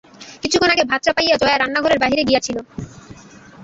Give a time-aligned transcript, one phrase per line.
[0.43, 2.57] কিছুক্ষণ আগে ভাত চাপাইয়া জয়া রান্নাঘরের বাহিরে গিয়াছিল।